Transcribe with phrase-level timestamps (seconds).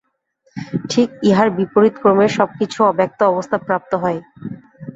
[0.89, 4.19] ঠিক ইহার বিপরীতক্রমে সব কিছু অব্যক্ত অবস্থা প্রাপ্ত হয়।